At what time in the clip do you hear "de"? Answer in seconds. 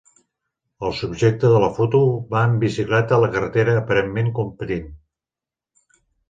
1.55-1.59